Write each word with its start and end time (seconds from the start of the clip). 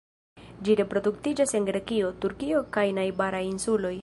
Ĝi 0.67 0.75
reproduktiĝas 0.79 1.53
en 1.59 1.69
Grekio, 1.69 2.11
Turkio 2.25 2.67
kaj 2.79 2.91
najbaraj 3.01 3.47
insuloj. 3.55 3.99